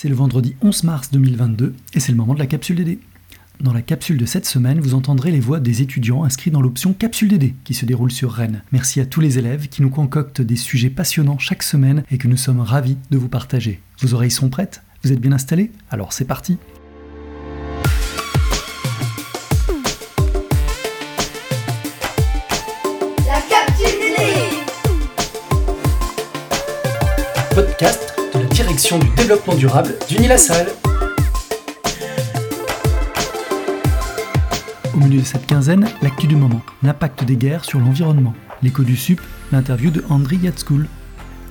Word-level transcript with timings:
C'est 0.00 0.08
le 0.08 0.14
vendredi 0.14 0.54
11 0.62 0.84
mars 0.84 1.10
2022 1.10 1.74
et 1.92 1.98
c'est 1.98 2.12
le 2.12 2.18
moment 2.18 2.34
de 2.34 2.38
la 2.38 2.46
capsule 2.46 2.76
DD. 2.76 3.00
Dans 3.58 3.72
la 3.72 3.82
capsule 3.82 4.16
de 4.16 4.26
cette 4.26 4.46
semaine, 4.46 4.78
vous 4.78 4.94
entendrez 4.94 5.32
les 5.32 5.40
voix 5.40 5.58
des 5.58 5.82
étudiants 5.82 6.22
inscrits 6.22 6.52
dans 6.52 6.60
l'option 6.60 6.92
Capsule 6.92 7.30
DD 7.30 7.56
qui 7.64 7.74
se 7.74 7.84
déroule 7.84 8.12
sur 8.12 8.30
Rennes. 8.30 8.62
Merci 8.70 9.00
à 9.00 9.06
tous 9.06 9.20
les 9.20 9.40
élèves 9.40 9.66
qui 9.66 9.82
nous 9.82 9.90
concoctent 9.90 10.40
des 10.40 10.54
sujets 10.54 10.88
passionnants 10.88 11.40
chaque 11.40 11.64
semaine 11.64 12.04
et 12.12 12.18
que 12.18 12.28
nous 12.28 12.36
sommes 12.36 12.60
ravis 12.60 12.96
de 13.10 13.18
vous 13.18 13.28
partager. 13.28 13.80
Vos 14.00 14.14
oreilles 14.14 14.30
sont 14.30 14.50
prêtes? 14.50 14.84
Vous 15.02 15.10
êtes 15.10 15.20
bien 15.20 15.32
installés? 15.32 15.72
Alors 15.90 16.12
c'est 16.12 16.26
parti 16.26 16.58
du 28.96 29.08
développement 29.16 29.54
durable 29.54 29.94
d'Unilassal. 30.08 30.66
Au 34.94 34.98
milieu 34.98 35.20
de 35.20 35.26
cette 35.26 35.46
quinzaine, 35.46 35.86
l'actu 36.00 36.26
du 36.26 36.36
moment, 36.36 36.62
l'impact 36.82 37.24
des 37.24 37.36
guerres 37.36 37.66
sur 37.66 37.80
l'environnement. 37.80 38.32
L'écho 38.62 38.84
du 38.84 38.96
SUP, 38.96 39.20
l'interview 39.52 39.90
de 39.90 40.02
Andri 40.08 40.36
Yatskoul. 40.36 40.86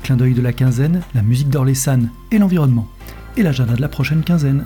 Clin 0.02 0.16
d'œil 0.16 0.34
de 0.34 0.42
la 0.42 0.52
quinzaine, 0.52 1.04
la 1.14 1.22
musique 1.22 1.50
d'Orlésan 1.50 2.10
et 2.32 2.40
l'environnement. 2.40 2.88
Et 3.36 3.44
l'agenda 3.44 3.76
de 3.76 3.82
la 3.82 3.90
prochaine 3.90 4.24
quinzaine. 4.24 4.66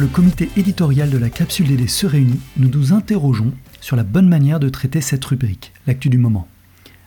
Le 0.00 0.06
comité 0.08 0.50
éditorial 0.56 1.08
de 1.08 1.16
la 1.16 1.30
capsule 1.30 1.68
DD 1.68 1.88
se 1.88 2.06
réunit, 2.06 2.40
nous 2.58 2.68
nous 2.68 2.92
interrogeons 2.92 3.52
sur 3.80 3.96
la 3.96 4.02
bonne 4.02 4.28
manière 4.28 4.60
de 4.60 4.68
traiter 4.68 5.00
cette 5.00 5.24
rubrique, 5.24 5.72
l'actu 5.86 6.10
du 6.10 6.18
moment. 6.18 6.48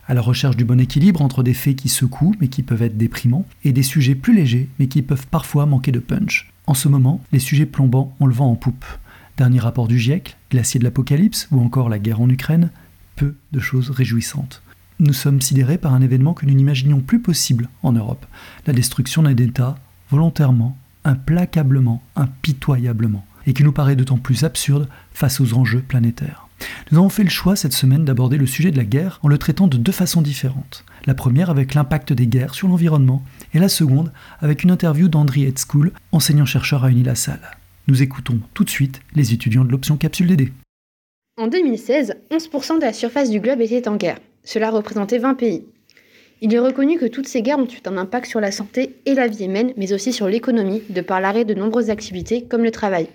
À 0.07 0.15
la 0.15 0.21
recherche 0.21 0.57
du 0.57 0.65
bon 0.65 0.79
équilibre 0.79 1.21
entre 1.21 1.43
des 1.43 1.53
faits 1.53 1.75
qui 1.75 1.87
secouent 1.87 2.35
mais 2.41 2.47
qui 2.47 2.63
peuvent 2.63 2.81
être 2.81 2.97
déprimants 2.97 3.45
et 3.63 3.73
des 3.73 3.83
sujets 3.83 4.15
plus 4.15 4.33
légers 4.33 4.69
mais 4.79 4.87
qui 4.87 5.03
peuvent 5.03 5.27
parfois 5.27 5.67
manquer 5.67 5.91
de 5.91 5.99
punch. 5.99 6.51
En 6.65 6.73
ce 6.73 6.87
moment, 6.87 7.23
les 7.31 7.39
sujets 7.39 7.67
plombants 7.67 8.15
ont 8.19 8.25
le 8.25 8.33
vent 8.33 8.49
en 8.49 8.55
poupe. 8.55 8.85
Dernier 9.37 9.59
rapport 9.59 9.87
du 9.87 9.99
GIEC, 9.99 10.37
glacier 10.49 10.79
de 10.79 10.83
l'apocalypse 10.83 11.47
ou 11.51 11.61
encore 11.61 11.89
la 11.89 11.99
guerre 11.99 12.21
en 12.21 12.29
Ukraine, 12.29 12.71
peu 13.15 13.35
de 13.51 13.59
choses 13.59 13.91
réjouissantes. 13.91 14.63
Nous 14.99 15.13
sommes 15.13 15.41
sidérés 15.41 15.77
par 15.77 15.93
un 15.93 16.01
événement 16.01 16.33
que 16.33 16.47
nous 16.47 16.55
n'imaginions 16.55 17.01
plus 17.01 17.19
possible 17.19 17.69
en 17.83 17.91
Europe, 17.91 18.25
la 18.65 18.73
destruction 18.73 19.21
d'un 19.21 19.35
État 19.35 19.77
volontairement 20.09 20.75
implacablement, 21.05 22.03
impitoyablement, 22.15 23.25
et 23.47 23.53
qui 23.53 23.63
nous 23.63 23.71
paraît 23.71 23.95
d'autant 23.95 24.17
plus 24.17 24.43
absurde 24.43 24.87
face 25.11 25.39
aux 25.39 25.53
enjeux 25.53 25.81
planétaires. 25.81 26.47
Nous 26.91 26.99
avons 26.99 27.09
fait 27.09 27.23
le 27.23 27.29
choix 27.29 27.55
cette 27.55 27.73
semaine 27.73 28.05
d'aborder 28.05 28.37
le 28.37 28.45
sujet 28.45 28.71
de 28.71 28.77
la 28.77 28.83
guerre 28.83 29.19
en 29.23 29.27
le 29.27 29.37
traitant 29.37 29.67
de 29.67 29.77
deux 29.77 29.91
façons 29.91 30.21
différentes. 30.21 30.83
La 31.05 31.13
première 31.13 31.49
avec 31.49 31.73
l'impact 31.73 32.13
des 32.13 32.27
guerres 32.27 32.53
sur 32.53 32.67
l'environnement, 32.67 33.23
et 33.53 33.59
la 33.59 33.69
seconde 33.69 34.11
avec 34.41 34.63
une 34.63 34.71
interview 34.71 35.07
d'Andri 35.07 35.45
Hetzkoul, 35.45 35.91
enseignant-chercheur 36.11 36.83
à 36.83 36.91
Unilassal. 36.91 37.39
Nous 37.87 38.03
écoutons 38.03 38.39
tout 38.53 38.63
de 38.63 38.69
suite 38.69 39.01
les 39.15 39.33
étudiants 39.33 39.65
de 39.65 39.71
l'option 39.71 39.97
Capsule 39.97 40.27
DD. 40.27 40.51
En 41.37 41.47
2016, 41.47 42.15
11% 42.31 42.75
de 42.75 42.81
la 42.81 42.93
surface 42.93 43.29
du 43.29 43.39
globe 43.39 43.61
était 43.61 43.87
en 43.87 43.95
guerre. 43.95 44.19
Cela 44.43 44.71
représentait 44.71 45.19
20 45.19 45.35
pays. 45.35 45.63
Il 46.41 46.53
est 46.53 46.59
reconnu 46.59 46.97
que 46.97 47.05
toutes 47.05 47.27
ces 47.27 47.41
guerres 47.41 47.59
ont 47.59 47.65
eu 47.65 47.79
un 47.85 47.97
impact 47.97 48.25
sur 48.27 48.39
la 48.39 48.51
santé 48.51 48.95
et 49.05 49.13
la 49.13 49.27
vie 49.27 49.45
humaine, 49.45 49.73
mais 49.75 49.91
aussi 49.91 50.13
sur 50.13 50.29
l'économie, 50.29 50.81
de 50.89 51.01
par 51.01 51.19
l'arrêt 51.19 51.43
de 51.43 51.53
nombreuses 51.53 51.89
activités 51.89 52.45
comme 52.45 52.63
le 52.63 52.71
travail. 52.71 53.07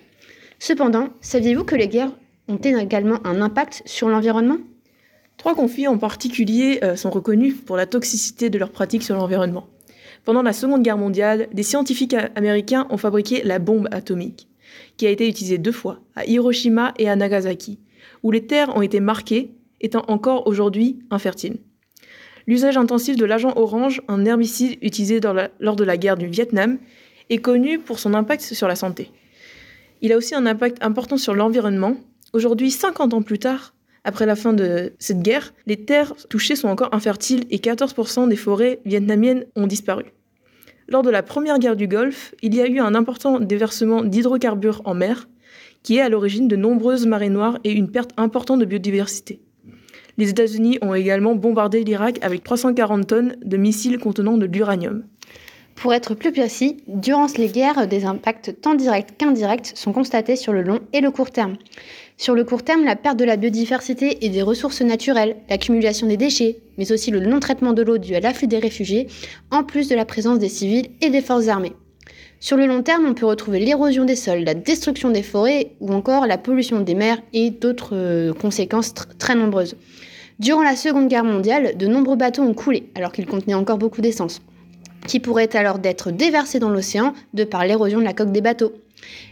Cependant, 0.59 1.09
saviez-vous 1.21 1.63
que 1.63 1.75
les 1.75 1.87
guerres 1.87 2.11
ont 2.47 2.57
également 2.57 3.25
un 3.25 3.41
impact 3.41 3.81
sur 3.85 4.09
l'environnement? 4.09 4.57
Trois 5.37 5.55
conflits 5.55 5.87
en 5.87 5.97
particulier 5.97 6.79
euh, 6.83 6.95
sont 6.95 7.09
reconnus 7.09 7.55
pour 7.65 7.77
la 7.77 7.87
toxicité 7.87 8.51
de 8.51 8.59
leurs 8.59 8.71
pratiques 8.71 9.03
sur 9.03 9.15
l'environnement. 9.15 9.67
Pendant 10.23 10.43
la 10.43 10.53
Seconde 10.53 10.83
Guerre 10.83 10.97
mondiale, 10.97 11.47
des 11.51 11.63
scientifiques 11.63 12.15
américains 12.35 12.85
ont 12.91 12.97
fabriqué 12.97 13.41
la 13.43 13.57
bombe 13.57 13.87
atomique, 13.91 14.47
qui 14.97 15.07
a 15.07 15.09
été 15.09 15.27
utilisée 15.27 15.57
deux 15.57 15.71
fois, 15.71 15.99
à 16.15 16.25
Hiroshima 16.25 16.93
et 16.99 17.09
à 17.09 17.15
Nagasaki, 17.15 17.79
où 18.23 18.31
les 18.31 18.45
terres 18.45 18.75
ont 18.77 18.81
été 18.81 18.99
marquées, 18.99 19.51
étant 19.81 20.03
encore 20.07 20.47
aujourd'hui 20.47 20.99
infertiles. 21.09 21.57
L'usage 22.47 22.77
intensif 22.77 23.17
de 23.17 23.25
l'agent 23.25 23.53
orange, 23.55 24.01
un 24.07 24.23
herbicide 24.25 24.77
utilisé 24.81 25.19
lors 25.59 25.75
de 25.75 25.83
la 25.83 25.97
guerre 25.97 26.17
du 26.17 26.27
Vietnam, 26.27 26.77
est 27.29 27.39
connu 27.39 27.79
pour 27.79 27.97
son 27.97 28.13
impact 28.13 28.41
sur 28.41 28.67
la 28.67 28.75
santé. 28.75 29.11
Il 30.01 30.13
a 30.13 30.17
aussi 30.17 30.35
un 30.35 30.45
impact 30.45 30.83
important 30.83 31.17
sur 31.17 31.33
l'environnement. 31.33 31.97
Aujourd'hui, 32.33 32.69
50 32.69 33.13
ans 33.13 33.21
plus 33.23 33.39
tard, 33.39 33.73
après 34.03 34.27
la 34.27 34.35
fin 34.35 34.53
de 34.53 34.93
cette 34.99 35.21
guerre, 35.21 35.53
les 35.65 35.77
terres 35.77 36.13
touchées 36.29 36.55
sont 36.55 36.67
encore 36.67 36.93
infertiles 36.93 37.45
et 37.49 37.57
14% 37.57 38.29
des 38.29 38.35
forêts 38.35 38.79
vietnamiennes 38.85 39.45
ont 39.55 39.65
disparu. 39.65 40.05
Lors 40.87 41.01
de 41.01 41.09
la 41.09 41.23
première 41.23 41.57
guerre 41.57 41.75
du 41.75 41.87
Golfe, 41.87 42.35
il 42.43 42.53
y 42.53 42.61
a 42.61 42.67
eu 42.67 42.79
un 42.79 42.93
important 42.93 43.39
déversement 43.39 44.03
d'hydrocarbures 44.03 44.83
en 44.85 44.93
mer, 44.93 45.27
qui 45.81 45.97
est 45.97 46.01
à 46.01 46.09
l'origine 46.09 46.47
de 46.47 46.55
nombreuses 46.55 47.07
marées 47.07 47.29
noires 47.29 47.57
et 47.63 47.71
une 47.71 47.89
perte 47.89 48.11
importante 48.17 48.59
de 48.59 48.65
biodiversité. 48.65 49.39
Les 50.17 50.29
États-Unis 50.29 50.77
ont 50.81 50.93
également 50.93 51.35
bombardé 51.35 51.83
l'Irak 51.83 52.19
avec 52.21 52.43
340 52.43 53.07
tonnes 53.07 53.35
de 53.43 53.57
missiles 53.57 53.99
contenant 53.99 54.37
de 54.37 54.45
l'uranium. 54.45 55.03
Pour 55.75 55.93
être 55.93 56.15
plus 56.15 56.31
précis, 56.31 56.77
durant 56.87 57.27
les 57.37 57.49
guerres, 57.49 57.87
des 57.87 58.05
impacts 58.05 58.61
tant 58.61 58.75
directs 58.75 59.17
qu'indirects 59.17 59.73
sont 59.75 59.91
constatés 59.91 60.37
sur 60.37 60.53
le 60.53 60.61
long 60.61 60.79
et 60.93 61.01
le 61.01 61.11
court 61.11 61.31
terme. 61.31 61.57
Sur 62.17 62.33
le 62.33 62.45
court 62.45 62.63
terme, 62.63 62.85
la 62.85 62.95
perte 62.95 63.19
de 63.19 63.25
la 63.25 63.35
biodiversité 63.35 64.25
et 64.25 64.29
des 64.29 64.41
ressources 64.41 64.81
naturelles, 64.81 65.35
l'accumulation 65.49 66.07
des 66.07 66.15
déchets, 66.15 66.59
mais 66.77 66.93
aussi 66.93 67.11
le 67.11 67.19
non-traitement 67.19 67.73
de 67.73 67.81
l'eau 67.81 67.97
dû 67.97 68.15
à 68.15 68.21
l'afflux 68.21 68.47
des 68.47 68.59
réfugiés, 68.59 69.07
en 69.51 69.63
plus 69.63 69.89
de 69.89 69.95
la 69.95 70.05
présence 70.05 70.39
des 70.39 70.49
civils 70.49 70.91
et 71.01 71.09
des 71.09 71.21
forces 71.21 71.49
armées. 71.49 71.73
Sur 72.39 72.57
le 72.57 72.67
long 72.67 72.83
terme, 72.83 73.05
on 73.07 73.13
peut 73.13 73.25
retrouver 73.25 73.59
l'érosion 73.59 74.05
des 74.05 74.15
sols, 74.15 74.43
la 74.43 74.53
destruction 74.53 75.09
des 75.09 75.23
forêts 75.23 75.71
ou 75.79 75.91
encore 75.93 76.27
la 76.27 76.37
pollution 76.37 76.79
des 76.81 76.93
mers 76.93 77.21
et 77.33 77.49
d'autres 77.49 77.95
euh, 77.95 78.33
conséquences 78.33 78.93
tr 78.93 79.07
très 79.17 79.35
nombreuses. 79.35 79.75
Durant 80.37 80.63
la 80.63 80.75
Seconde 80.75 81.07
Guerre 81.07 81.23
mondiale, 81.23 81.77
de 81.77 81.87
nombreux 81.87 82.17
bateaux 82.17 82.43
ont 82.43 82.53
coulé 82.53 82.89
alors 82.93 83.11
qu'ils 83.11 83.25
contenaient 83.25 83.53
encore 83.53 83.77
beaucoup 83.77 84.01
d'essence, 84.01 84.41
qui 85.07 85.19
pourrait 85.19 85.55
alors 85.55 85.79
d'être 85.79 86.11
déversés 86.11 86.59
dans 86.59 86.69
l'océan 86.69 87.13
de 87.33 87.45
par 87.45 87.65
l'érosion 87.65 87.99
de 87.99 88.03
la 88.03 88.13
coque 88.13 88.31
des 88.31 88.41
bateaux. 88.41 88.73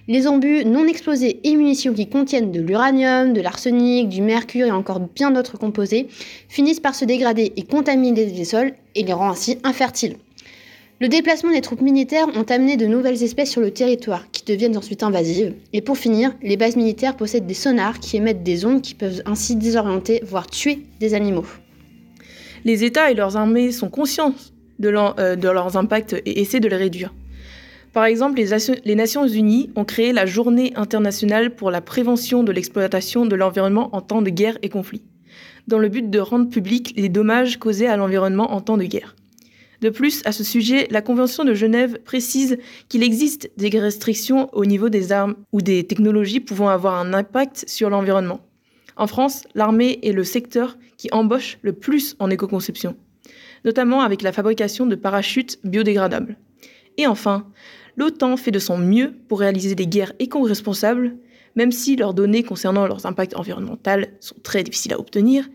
Les 0.07 0.27
embus 0.27 0.65
non 0.65 0.87
explosés 0.87 1.39
et 1.43 1.55
munitions 1.55 1.93
qui 1.93 2.07
contiennent 2.07 2.51
de 2.51 2.61
l'uranium, 2.61 3.33
de 3.33 3.41
l'arsenic, 3.41 4.09
du 4.09 4.21
mercure 4.21 4.67
et 4.67 4.71
encore 4.71 4.99
bien 4.99 5.31
d'autres 5.31 5.57
composés 5.57 6.07
finissent 6.49 6.79
par 6.79 6.95
se 6.95 7.05
dégrader 7.05 7.53
et 7.55 7.63
contaminer 7.63 8.25
les 8.25 8.45
sols 8.45 8.73
et 8.95 9.03
les 9.03 9.13
rend 9.13 9.29
ainsi 9.29 9.57
infertiles. 9.63 10.17
Le 11.01 11.09
déplacement 11.09 11.51
des 11.51 11.61
troupes 11.61 11.81
militaires 11.81 12.27
ont 12.35 12.43
amené 12.43 12.77
de 12.77 12.85
nouvelles 12.85 13.23
espèces 13.23 13.49
sur 13.49 13.61
le 13.61 13.71
territoire, 13.71 14.29
qui 14.31 14.43
deviennent 14.45 14.77
ensuite 14.77 15.03
invasives. 15.03 15.53
Et 15.73 15.81
pour 15.81 15.97
finir, 15.97 16.33
les 16.41 16.55
bases 16.55 16.75
militaires 16.75 17.17
possèdent 17.17 17.47
des 17.47 17.53
sonars 17.53 17.99
qui 17.99 18.17
émettent 18.17 18.43
des 18.43 18.65
ondes 18.65 18.81
qui 18.81 18.93
peuvent 18.93 19.21
ainsi 19.25 19.55
désorienter, 19.55 20.21
voire 20.23 20.47
tuer 20.47 20.83
des 20.99 21.13
animaux. 21.13 21.45
Les 22.63 22.83
États 22.83 23.11
et 23.11 23.15
leurs 23.15 23.35
armées 23.35 23.71
sont 23.71 23.89
conscients 23.89 24.33
de, 24.79 24.89
euh, 24.89 25.35
leurs 25.35 25.77
impacts 25.77 26.13
et 26.13 26.41
essaient 26.41 26.59
de 26.59 26.69
les 26.69 26.77
réduire. 26.77 27.13
Par 27.91 28.05
exemple, 28.05 28.37
les, 28.37 28.49
les, 28.85 28.95
Nations 28.95 29.27
Unies 29.27 29.71
ont 29.75 29.85
créé 29.85 30.13
la 30.13 30.25
Journée 30.25 30.73
internationale 30.75 31.53
pour 31.55 31.69
la 31.69 31.81
prévention 31.81 32.43
de 32.43 32.51
l'exploitation 32.51 33.25
de 33.25 33.35
l'environnement 33.35 33.95
en 33.95 34.01
temps 34.01 34.21
de 34.21 34.29
guerre 34.29 34.57
et 34.61 34.69
conflit, 34.69 35.03
dans 35.67 35.79
le 35.79 35.89
but 35.89 36.09
de 36.09 36.19
rendre 36.19 36.49
publics 36.49 36.93
les 36.95 37.09
dommages 37.09 37.57
causés 37.57 37.87
à 37.87 37.97
l'environnement 37.97 38.53
en 38.53 38.61
temps 38.61 38.77
de 38.77 38.85
guerre. 38.85 39.15
De 39.83 39.89
plus, 39.89 40.21
à 40.23 40.31
ce 40.31 40.45
sujet, 40.45 40.87
la 40.91 41.01
Convention 41.01 41.43
de 41.43 41.53
Genève 41.53 41.99
précise 42.05 42.57
qu'il 42.87 43.03
existe 43.03 43.51
des 43.57 43.67
restrictions 43.77 44.47
au 44.53 44.63
niveau 44.63 44.87
des 44.87 45.11
armes 45.11 45.35
ou 45.51 45.61
des 45.61 45.83
technologies 45.83 46.39
pouvant 46.39 46.69
avoir 46.69 46.95
un 46.95 47.13
impact 47.13 47.65
sur 47.67 47.89
l'environnement. 47.89 48.39
En 48.95 49.07
France, 49.07 49.43
l'armée 49.55 49.99
est 50.01 50.13
le 50.13 50.23
secteur 50.23 50.77
qui 50.95 51.09
embauche 51.11 51.57
le 51.63 51.73
plus 51.73 52.15
en 52.19 52.29
éco-conception, 52.29 52.95
notamment 53.65 53.99
avec 53.99 54.21
la 54.21 54.31
fabrication 54.31 54.85
de 54.85 54.95
parachutes 54.95 55.59
biodégradables. 55.65 56.37
Et 56.95 57.05
enfin, 57.05 57.45
l'OTAN 57.97 58.37
fait 58.37 58.51
de 58.51 58.59
son 58.59 58.77
mieux 58.77 59.13
pour 59.27 59.41
réaliser 59.41 59.75
des 59.75 59.87
guerres 59.87 60.13
éco-responsables, 60.19 61.17
même 61.57 61.73
si 61.73 61.97
leurs 61.97 62.13
données 62.13 62.43
concernant 62.43 62.87
leurs 62.87 63.05
impacts 63.05 63.35
environnementaux 63.35 64.07
sont 64.21 64.37
très 64.43 64.63
difficiles 64.63 64.93
à 64.93 64.99
obtenir, 65.01 65.49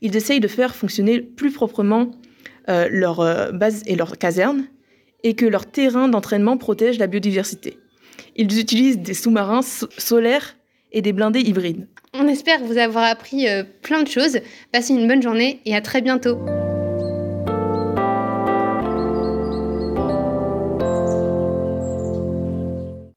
ils 0.00 0.16
essayent 0.16 0.40
de 0.40 0.48
faire 0.48 0.74
fonctionner 0.74 1.20
plus 1.20 1.52
proprement 1.52 2.10
euh, 2.68 2.88
leur 2.90 3.20
euh, 3.20 3.50
base 3.52 3.82
et 3.86 3.96
leur 3.96 4.18
caserne, 4.18 4.64
et 5.24 5.34
que 5.34 5.46
leur 5.46 5.66
terrain 5.66 6.08
d'entraînement 6.08 6.56
protège 6.56 6.98
la 6.98 7.06
biodiversité. 7.06 7.78
Ils 8.36 8.58
utilisent 8.58 8.98
des 8.98 9.14
sous-marins 9.14 9.62
solaires 9.62 10.56
et 10.92 11.02
des 11.02 11.12
blindés 11.12 11.40
hybrides. 11.40 11.88
On 12.14 12.28
espère 12.28 12.62
vous 12.62 12.78
avoir 12.78 13.04
appris 13.04 13.48
euh, 13.48 13.62
plein 13.82 14.02
de 14.02 14.08
choses. 14.08 14.38
Passez 14.72 14.94
une 14.94 15.08
bonne 15.08 15.22
journée 15.22 15.60
et 15.64 15.74
à 15.74 15.80
très 15.80 16.00
bientôt. 16.00 16.38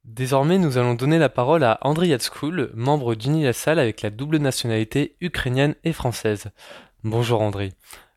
Désormais, 0.06 0.60
nous 0.60 0.78
allons 0.78 0.94
donner 0.94 1.18
la 1.18 1.30
parole 1.30 1.64
à 1.64 1.80
André 1.82 2.10
Yatskoul, 2.10 2.70
membre 2.76 3.16
d'Unilassal 3.16 3.80
avec 3.80 4.02
la 4.02 4.12
double 4.12 4.38
nationalité 4.38 5.16
ukrainienne 5.20 5.76
et 5.84 5.94
française. 5.94 6.52
Bonjour 7.04 7.42
André. 7.42 7.72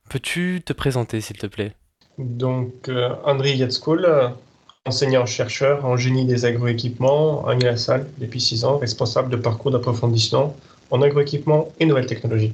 Peux-tu 0.09 0.63
te 0.65 0.73
présenter 0.73 1.21
s'il 1.21 1.39
te 1.39 1.47
plaît? 1.47 1.73
Donc, 2.19 2.89
euh, 2.89 3.11
André 3.25 3.55
Yatskoul, 3.55 4.07
enseignant-chercheur 4.87 5.85
en 5.85 5.97
génie 5.97 6.27
des 6.27 6.45
agroéquipements 6.45 7.47
à 7.47 7.55
Unilassal 7.55 8.07
depuis 8.19 8.41
6 8.41 8.65
ans, 8.65 8.79
responsable 8.79 9.31
de 9.31 9.37
parcours 9.37 9.71
d'approfondissement 9.71 10.55
en 10.91 11.03
agroéquipement 11.03 11.73
et 11.81 11.87
nouvelles 11.87 12.07
technologies. 12.07 12.53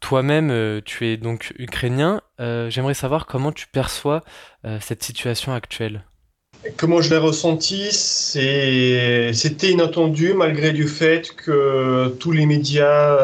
Toi-même, 0.00 0.50
euh, 0.50 0.82
tu 0.84 1.06
es 1.06 1.16
donc 1.16 1.54
ukrainien. 1.58 2.20
Euh, 2.38 2.68
j'aimerais 2.68 2.92
savoir 2.92 3.24
comment 3.24 3.52
tu 3.52 3.66
perçois 3.66 4.22
euh, 4.66 4.78
cette 4.78 5.02
situation 5.02 5.54
actuelle. 5.54 6.04
Comment 6.78 7.02
je 7.02 7.10
l'ai 7.10 7.18
ressenti, 7.18 7.88
c'était 7.92 9.70
inattendu 9.70 10.32
malgré 10.32 10.72
du 10.72 10.88
fait 10.88 11.34
que 11.36 12.08
tous 12.18 12.32
les 12.32 12.46
médias, 12.46 13.18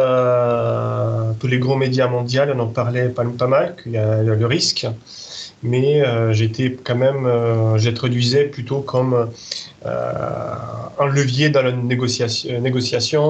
tous 1.40 1.46
les 1.46 1.58
gros 1.58 1.76
médias 1.76 2.06
mondiaux 2.06 2.42
en 2.42 2.66
parlaient 2.66 3.08
pas, 3.08 3.24
pas 3.24 3.46
mal, 3.46 3.76
qu'il 3.82 3.92
y 3.92 3.96
a 3.96 4.22
le 4.22 4.46
risque 4.46 4.86
mais 5.62 6.02
euh, 6.02 6.32
j'étais 6.32 6.72
quand 6.72 6.96
même, 6.96 7.26
euh, 7.26 7.76
j'introduisais 7.76 8.44
plutôt 8.44 8.80
comme 8.80 9.28
euh, 9.84 10.54
un 10.98 11.06
levier 11.06 11.50
dans 11.50 11.62
la 11.62 11.72
négociation, 11.72 12.60
négociation 12.60 13.22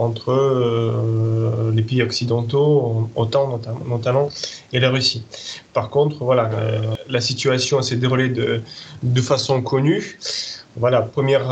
entre 0.00 1.72
les 1.72 1.82
pays 1.82 2.02
occidentaux, 2.02 3.08
OTAN 3.14 3.60
notamment, 3.86 4.28
et 4.72 4.80
la 4.80 4.90
Russie. 4.90 5.24
Par 5.72 5.90
contre, 5.90 6.24
voilà, 6.24 6.50
la 7.08 7.20
situation 7.20 7.82
s'est 7.82 7.96
déroulée 7.96 8.28
de, 8.28 8.60
de 9.02 9.20
façon 9.20 9.62
connue. 9.62 10.18
Voilà, 10.76 11.02
première 11.02 11.48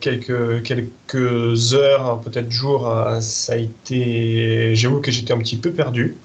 quelques, 0.00 0.62
quelques 0.62 1.74
heures, 1.74 2.20
peut-être 2.20 2.50
jours, 2.50 2.92
ça 3.20 3.54
a 3.54 3.56
été. 3.56 4.74
J'avoue 4.76 5.00
que 5.00 5.10
j'étais 5.10 5.32
un 5.32 5.38
petit 5.38 5.56
peu 5.56 5.72
perdu 5.72 6.16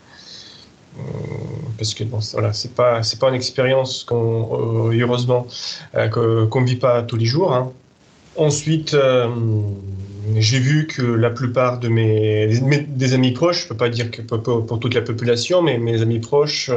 parce 1.77 1.93
que 1.93 2.03
bon, 2.03 2.19
voilà, 2.33 2.53
c'est 2.53 2.73
pas 2.73 3.03
c'est 3.03 3.19
pas 3.19 3.29
une 3.29 3.35
expérience 3.35 4.03
qu'on 4.03 4.89
euh, 4.91 4.99
heureusement 4.99 5.47
euh, 5.95 6.47
qu'on 6.47 6.63
vit 6.63 6.75
pas 6.75 7.03
tous 7.03 7.17
les 7.17 7.25
jours. 7.25 7.53
Hein. 7.53 7.71
Ensuite, 8.35 8.93
euh, 8.93 9.27
j'ai 10.35 10.59
vu 10.59 10.87
que 10.87 11.01
la 11.01 11.29
plupart 11.29 11.79
de 11.79 11.87
mes, 11.87 12.47
des 12.87 13.13
amis 13.13 13.31
proches, 13.31 13.63
je 13.63 13.67
peux 13.69 13.77
pas 13.77 13.89
dire 13.89 14.11
que 14.11 14.21
pour, 14.21 14.79
toute 14.79 14.93
la 14.93 15.01
population, 15.01 15.61
mais 15.63 15.79
mes 15.79 16.01
amis 16.01 16.19
proches, 16.19 16.69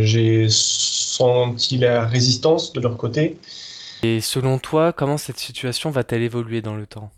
j'ai 0.00 0.46
senti 0.48 1.78
la 1.78 2.06
résistance 2.06 2.72
de 2.72 2.80
leur 2.80 2.96
côté. 2.96 3.36
Et 4.02 4.20
selon 4.20 4.58
toi, 4.58 4.92
comment 4.92 5.18
cette 5.18 5.38
situation 5.38 5.90
va-t-elle 5.90 6.22
évoluer 6.22 6.60
dans 6.60 6.74
le 6.74 6.86
temps? 6.86 7.10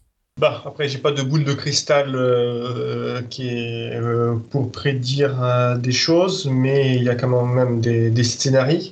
Bah, 0.42 0.60
après, 0.66 0.88
j'ai 0.88 0.98
pas 0.98 1.12
de 1.12 1.22
boule 1.22 1.44
de 1.44 1.52
cristal 1.52 2.16
euh, 2.16 3.22
qui 3.30 3.46
est 3.46 3.94
euh, 3.94 4.34
pour 4.50 4.72
prédire 4.72 5.40
euh, 5.40 5.76
des 5.76 5.92
choses, 5.92 6.48
mais 6.50 6.96
il 6.96 7.04
y 7.04 7.08
a 7.08 7.14
quand 7.14 7.46
même 7.46 7.80
des, 7.80 8.24
scénarios. 8.24 8.90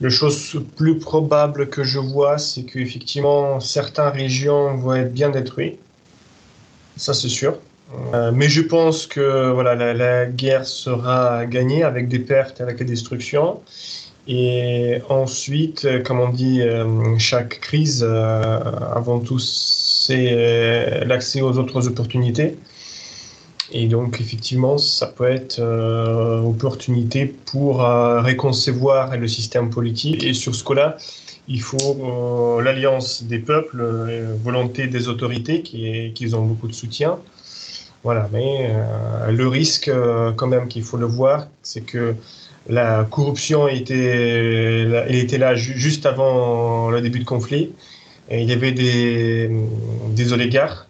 Le 0.00 0.08
chose 0.08 0.56
plus 0.76 1.00
probable 1.00 1.68
que 1.68 1.82
je 1.82 1.98
vois, 1.98 2.38
c'est 2.38 2.62
qu'effectivement, 2.62 3.58
certaines 3.58 4.12
régions 4.22 4.76
vont 4.76 4.94
être 4.94 5.12
bien 5.12 5.30
détruites. 5.30 5.80
Ça, 6.96 7.12
c'est 7.12 7.34
sûr. 7.40 7.58
mais 8.32 8.48
je 8.48 8.62
pense 8.62 9.08
que 9.08 9.50
voilà, 9.50 9.74
la, 9.74 9.94
la, 9.94 10.26
guerre 10.26 10.64
sera 10.64 11.44
gagnée 11.46 11.82
avec 11.82 12.06
des 12.06 12.20
pertes, 12.20 12.60
avec 12.60 12.76
des 12.76 12.84
destructions. 12.84 13.60
Et 14.28 15.00
ensuite, 15.08 15.80
comme 16.04 16.20
on 16.20 16.28
dit, 16.28 16.62
chaque 17.18 17.58
crise, 17.60 18.04
avant 18.04 19.18
tout, 19.18 19.40
c'est 20.06 20.28
euh, 20.32 21.04
l'accès 21.06 21.40
aux 21.40 21.56
autres 21.56 21.88
opportunités. 21.88 22.58
Et 23.72 23.86
donc, 23.86 24.20
effectivement, 24.20 24.76
ça 24.76 25.06
peut 25.06 25.30
être 25.30 25.60
euh, 25.60 26.40
opportunité 26.42 27.24
pour 27.24 27.82
euh, 27.82 28.20
réconcevoir 28.20 29.16
le 29.16 29.28
système 29.28 29.70
politique. 29.70 30.22
Et 30.22 30.34
sur 30.34 30.54
ce 30.54 30.62
cas-là, 30.62 30.98
il 31.48 31.62
faut 31.62 32.60
l'alliance 32.60 33.24
des 33.24 33.38
peuples, 33.38 33.82
volonté 34.42 34.86
des 34.88 35.08
autorités 35.08 35.62
qui, 35.62 36.34
ont 36.34 36.44
beaucoup 36.44 36.68
de 36.68 36.74
soutien. 36.74 37.18
Voilà, 38.02 38.28
mais 38.32 38.70
le 39.30 39.46
risque, 39.48 39.90
quand 40.36 40.46
même, 40.46 40.68
qu'il 40.68 40.82
faut 40.82 40.96
le 40.96 41.04
voir, 41.04 41.48
c'est 41.62 41.82
que 41.82 42.14
la 42.66 43.04
corruption 43.04 43.68
était, 43.68 44.86
là 45.38 45.54
juste 45.54 46.06
avant 46.06 46.90
le 46.90 47.02
début 47.02 47.18
du 47.18 47.26
conflit 47.26 47.72
il 48.30 48.48
y 48.48 48.52
avait 48.52 48.72
des, 48.72 50.32
oligarques 50.32 50.88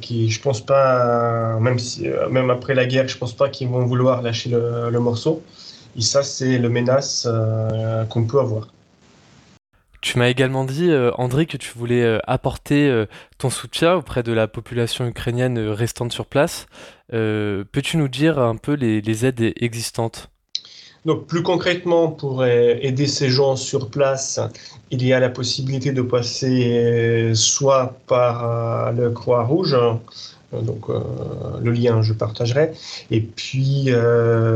qui, 0.00 0.30
je 0.30 0.40
pense 0.40 0.64
pas, 0.64 1.58
même, 1.60 1.78
si, 1.78 2.08
euh, 2.08 2.28
même 2.28 2.50
après 2.50 2.74
la 2.74 2.86
guerre, 2.86 3.08
je 3.08 3.18
pense 3.18 3.34
pas 3.34 3.48
qu'ils 3.48 3.68
vont 3.68 3.84
vouloir 3.84 4.22
lâcher 4.22 4.50
le, 4.50 5.00
morceau. 5.00 5.42
Et 5.96 6.00
ça, 6.00 6.22
c'est 6.22 6.58
le 6.58 6.68
menace 6.68 7.26
euh, 7.28 8.04
qu'on 8.04 8.24
peut 8.24 8.38
avoir. 8.38 8.68
Tu 10.00 10.16
m'as 10.18 10.28
également 10.28 10.64
dit, 10.64 10.90
euh, 10.90 11.10
André, 11.14 11.46
que 11.46 11.56
tu 11.56 11.72
voulais 11.76 12.20
apporter 12.26 13.04
ton 13.38 13.50
soutien 13.50 13.94
auprès 13.94 14.22
de 14.22 14.32
la 14.32 14.46
population 14.46 15.06
ukrainienne 15.06 15.58
restante 15.58 16.12
sur 16.12 16.26
place. 16.26 16.66
Peux-tu 17.10 17.96
nous 17.96 18.08
dire 18.08 18.38
un 18.38 18.56
peu 18.56 18.74
les 18.74 19.26
aides 19.26 19.52
existantes? 19.56 20.30
Donc 21.04 21.26
plus 21.26 21.42
concrètement, 21.42 22.08
pour 22.08 22.44
aider 22.44 23.06
ces 23.06 23.30
gens 23.30 23.56
sur 23.56 23.88
place, 23.88 24.40
il 24.90 25.06
y 25.06 25.12
a 25.12 25.20
la 25.20 25.28
possibilité 25.28 25.92
de 25.92 26.02
passer 26.02 26.78
euh, 26.78 27.34
soit 27.34 27.94
par 28.06 28.44
euh, 28.44 28.92
le 28.92 29.10
Croix-Rouge, 29.10 29.74
euh, 29.74 30.60
donc 30.62 30.86
le 30.88 31.70
lien 31.72 32.00
je 32.00 32.14
partagerai, 32.14 32.72
et 33.10 33.20
puis 33.20 33.90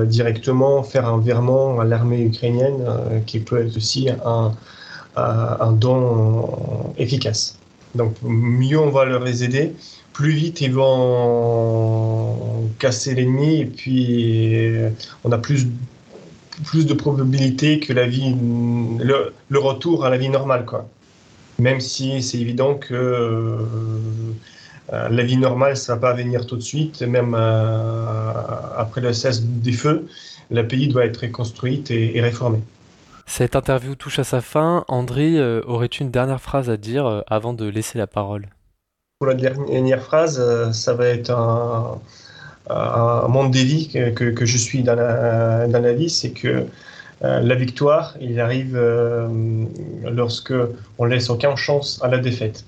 directement 0.07 0.83
faire 0.83 1.07
un 1.07 1.19
virement 1.19 1.81
à 1.81 1.85
l'armée 1.85 2.23
ukrainienne 2.23 2.83
qui 3.27 3.41
peut 3.41 3.67
être 3.67 3.77
aussi 3.77 4.09
un, 4.25 4.53
un 5.17 5.73
don 5.73 6.95
efficace. 6.97 7.59
Donc 7.95 8.15
mieux 8.23 8.79
on 8.79 8.89
va 8.89 9.05
leur 9.05 9.27
aider, 9.27 9.75
plus 10.15 10.31
vite 10.31 10.63
ils 10.63 10.73
vont 10.73 12.39
casser 12.79 13.15
l'ennemi 13.15 13.61
et 13.61 13.67
puis 13.67 14.71
on 15.25 15.33
a 15.33 15.37
plus 15.37 15.67
plus 16.65 16.87
de 16.87 16.95
probabilité 16.95 17.81
que 17.81 17.93
la 17.93 18.07
vie, 18.07 18.35
le, 18.35 19.59
retour 19.59 20.05
à 20.05 20.11
la 20.11 20.17
vie 20.17 20.29
normale, 20.29 20.65
quoi. 20.65 20.89
Même 21.59 21.81
si 21.81 22.23
c'est 22.23 22.39
évident 22.39 22.75
que 22.75 22.95
euh, 22.95 23.59
la 25.09 25.23
vie 25.23 25.37
normale, 25.37 25.77
ça 25.77 25.95
va 25.95 26.01
pas 26.01 26.15
venir 26.15 26.47
tout 26.47 26.57
de 26.57 26.63
suite, 26.63 27.03
même 27.03 27.37
euh, 27.39 28.33
après 28.77 29.01
le 29.01 29.13
cesse 29.13 29.43
des 29.43 29.73
feux, 29.73 30.07
le 30.51 30.67
pays 30.67 30.89
doit 30.89 31.05
être 31.05 31.19
reconstruit 31.19 31.85
et, 31.91 32.21
réformé. 32.21 32.59
Cette 33.27 33.55
interview 33.55 33.95
touche 33.95 34.19
à 34.19 34.25
sa 34.25 34.41
fin. 34.41 34.85
André, 34.89 35.39
euh, 35.39 35.63
aurais-tu 35.67 36.03
une 36.03 36.11
dernière 36.11 36.41
phrase 36.41 36.69
à 36.69 36.77
dire 36.77 37.23
avant 37.29 37.55
de 37.55 37.67
laisser 37.67 37.99
la 37.99 38.07
parole? 38.07 38.49
Pour 39.19 39.29
la 39.29 39.35
dernière 39.35 40.03
phrase, 40.03 40.73
ça 40.73 40.95
va 40.95 41.07
être 41.07 41.31
un, 41.31 42.01
un 42.71 43.51
vies 43.51 43.89
que, 43.89 44.31
que, 44.31 44.45
je 44.47 44.57
suis 44.57 44.83
dans 44.83 44.95
la 44.95 45.93
vie, 45.93 46.11
c'est 46.11 46.31
que 46.31 46.67
euh, 47.25 47.41
la 47.41 47.55
victoire, 47.55 48.17
il 48.21 48.41
arrive 48.41 48.75
euh, 48.75 49.29
lorsque 50.11 50.55
on 50.99 51.05
laisse 51.05 51.31
aucune 51.31 51.57
chance 51.57 52.01
à 52.03 52.09
la 52.09 52.19
défaite. 52.19 52.65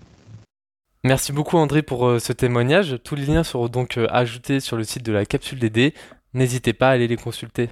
Merci 1.02 1.32
beaucoup 1.32 1.56
André 1.56 1.82
pour 1.82 2.06
euh, 2.06 2.18
ce 2.18 2.32
témoignage. 2.32 2.96
Tous 3.02 3.16
les 3.16 3.26
liens 3.26 3.42
seront 3.42 3.68
donc 3.68 3.98
ajoutés 4.10 4.60
sur 4.60 4.76
le 4.76 4.84
site 4.84 5.04
de 5.04 5.12
la 5.12 5.26
capsule 5.26 5.58
DD. 5.58 5.92
N'hésitez 6.34 6.72
pas 6.72 6.88
à 6.88 6.92
aller 6.92 7.08
les 7.08 7.16
consulter. 7.16 7.68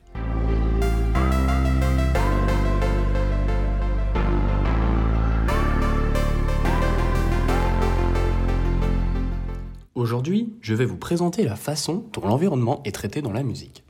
Aujourd'hui, 9.94 10.54
je 10.62 10.72
vais 10.72 10.87
vous 10.87 10.96
présenter 10.96 11.44
la 11.44 11.54
façon 11.54 12.06
dont 12.14 12.26
l'environnement 12.26 12.80
est 12.87 12.92
traité 12.92 13.20
dans 13.20 13.32
la 13.32 13.42
musique. 13.42 13.84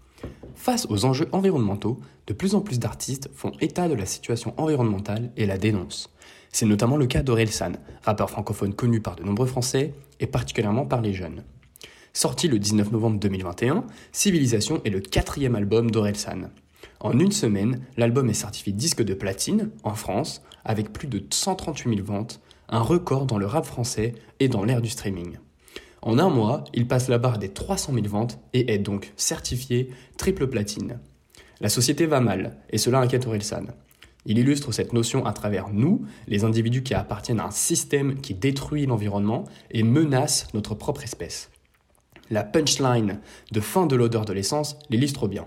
Face 0.57 0.89
aux 0.91 1.05
enjeux 1.05 1.29
environnementaux, 1.31 2.01
de 2.27 2.33
plus 2.33 2.57
en 2.57 2.61
plus 2.61 2.81
d'artistes 2.81 3.31
font 3.33 3.53
état 3.61 3.89
de 3.89 3.95
la 3.95 4.05
situation 4.05 4.53
environnementale 4.57 5.31
et 5.37 5.47
la 5.47 5.59
dénoncent. 5.59 6.11
C'est 6.51 6.67
notamment 6.67 6.97
le 6.97 7.07
cas 7.07 7.23
d'Orelsan, 7.23 7.75
rappeur 8.03 8.31
francophone 8.31 8.75
connu 8.75 9.01
par 9.01 9.15
de 9.15 9.23
nombreux 9.23 9.47
Français 9.47 9.95
et 10.19 10.27
particulièrement 10.27 10.87
par 10.87 11.03
les 11.03 11.15
jeunes. 11.15 11.45
Sorti 12.13 12.49
le 12.49 12.59
19 12.59 12.91
novembre 12.91 13.21
2021, 13.21 13.85
Civilisation 14.11 14.81
est 14.85 14.91
le 14.91 15.01
quatrième 15.01 15.55
album 15.55 15.93
d'Orelsan. 15.93 16.51
En 16.99 17.17
une 17.17 17.31
semaine, 17.31 17.81
l'album 17.97 18.29
est 18.29 18.35
certifié 18.35 18.73
disque 18.73 19.05
de 19.05 19.15
platine 19.15 19.71
en 19.85 19.95
France, 19.95 20.43
avec 20.65 20.93
plus 20.93 21.07
de 21.07 21.23
138 21.31 21.95
000 21.95 22.05
ventes, 22.05 22.41
un 22.69 22.81
record 22.81 23.27
dans 23.27 23.39
le 23.39 23.47
rap 23.47 23.65
français 23.65 24.15
et 24.41 24.49
dans 24.49 24.65
l'ère 24.65 24.83
du 24.83 24.91
streaming. 24.91 25.39
En 26.03 26.19
un 26.19 26.29
mois, 26.29 26.65
il 26.75 26.89
passe 26.89 27.09
la 27.09 27.19
barre 27.19 27.39
des 27.39 27.49
300 27.49 27.95
000 27.95 28.07
ventes 28.09 28.41
et 28.53 28.75
est 28.75 28.79
donc 28.79 29.13
certifié 29.17 29.91
triple 30.19 30.49
platine. 30.49 30.99
La 31.61 31.69
société 31.69 32.07
va 32.07 32.21
mal, 32.21 32.57
et 32.71 32.79
cela 32.79 32.99
inquiète 32.99 33.27
Orelsan. 33.29 33.67
Il 34.27 34.39
illustre 34.39 34.73
cette 34.73 34.93
notion 34.93 35.25
à 35.27 35.33
travers 35.33 35.69
nous, 35.71 36.05
les 36.27 36.43
individus 36.43 36.83
qui 36.83 36.95
appartiennent 36.95 37.39
à 37.39 37.47
un 37.47 37.53
système 37.53 38.21
qui 38.21 38.35
détruit 38.35 38.87
l'environnement 38.87 39.45
et 39.71 39.85
menace 39.85 40.49
notre 40.55 40.75
propre 40.75 41.05
espèce. 41.05 41.51
La 42.31 42.43
punchline 42.43 43.21
de 43.53 43.61
fin 43.61 43.87
de 43.87 43.95
l'odeur 43.95 44.25
de 44.25 44.33
l'essence 44.33 44.77
l'illustre 44.91 45.29
bien. 45.29 45.45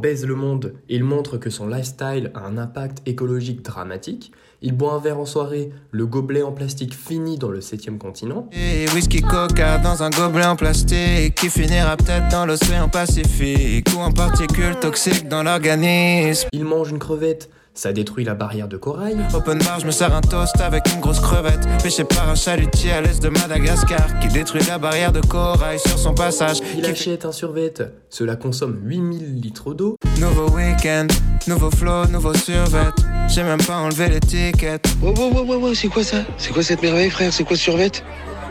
Baise 0.00 0.26
le 0.26 0.34
monde, 0.34 0.74
il 0.88 1.04
montre 1.04 1.36
que 1.36 1.48
son 1.48 1.68
lifestyle 1.68 2.32
a 2.34 2.40
un 2.40 2.58
impact 2.58 3.06
écologique 3.06 3.62
dramatique. 3.62 4.32
Il 4.62 4.72
boit 4.72 4.94
un 4.94 4.98
verre 4.98 5.20
en 5.20 5.26
soirée, 5.26 5.70
le 5.92 6.06
gobelet 6.06 6.42
en 6.42 6.50
plastique 6.50 6.92
finit 6.92 7.38
dans 7.38 7.50
le 7.50 7.60
septième 7.60 7.98
continent. 7.98 8.48
Et 8.50 8.86
whisky 8.92 9.20
coca 9.20 9.78
dans 9.78 10.02
un 10.02 10.10
gobelet 10.10 10.46
en 10.46 10.56
plastique 10.56 11.36
qui 11.36 11.48
finira 11.48 11.96
peut-être 11.96 12.28
dans 12.28 12.46
l'océan 12.46 12.88
Pacifique 12.88 13.86
ou 13.96 14.00
en 14.00 14.10
particules 14.10 14.76
toxiques 14.80 15.28
dans 15.28 15.44
l'organisme. 15.44 16.48
Il 16.52 16.64
mange 16.64 16.90
une 16.90 16.98
crevette, 16.98 17.48
ça 17.78 17.92
détruit 17.92 18.24
la 18.24 18.34
barrière 18.34 18.66
de 18.66 18.76
corail. 18.76 19.16
Open 19.32 19.58
bar, 19.58 19.78
je 19.78 19.86
me 19.86 19.92
sers 19.92 20.12
un 20.12 20.20
toast 20.20 20.60
avec 20.60 20.82
une 20.92 21.00
grosse 21.00 21.20
crevette. 21.20 21.60
Pêché 21.80 22.02
par 22.02 22.28
un 22.28 22.34
chalutier 22.34 22.90
à 22.90 23.00
l'est 23.00 23.22
de 23.22 23.28
Madagascar 23.28 24.18
qui 24.18 24.26
détruit 24.26 24.62
la 24.68 24.78
barrière 24.78 25.12
de 25.12 25.20
corail 25.20 25.78
sur 25.78 25.96
son 25.96 26.12
passage. 26.12 26.58
Il 26.76 26.84
achète 26.84 27.24
un 27.24 27.30
survêt, 27.30 27.72
cela 28.10 28.34
consomme 28.34 28.80
8000 28.82 29.40
litres 29.40 29.74
d'eau. 29.74 29.96
Nouveau 30.18 30.50
week-end, 30.50 31.06
nouveau 31.46 31.70
flow, 31.70 32.06
nouveau 32.06 32.34
survêt. 32.34 32.88
J'ai 33.28 33.44
même 33.44 33.62
pas 33.62 33.76
enlevé 33.76 34.08
l'étiquette. 34.08 34.88
Ouais, 35.00 35.16
ouais, 35.16 35.30
ouais, 35.30 35.40
ouais, 35.42 35.56
ouais, 35.56 35.74
c'est 35.76 35.88
quoi 35.88 36.02
ça? 36.02 36.16
C'est 36.36 36.52
quoi 36.52 36.64
cette 36.64 36.82
merveille, 36.82 37.10
frère? 37.10 37.32
C'est 37.32 37.44
quoi 37.44 37.56
ce 37.56 37.62
survêt? 37.62 37.92